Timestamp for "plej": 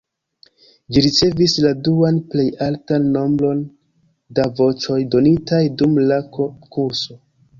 2.31-2.45